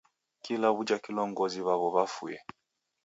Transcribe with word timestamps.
Kila 0.43 0.67
w'uja 0.75 0.97
kilongozi 1.05 1.59
waw'o 1.67 1.87
wafue. 1.95 2.35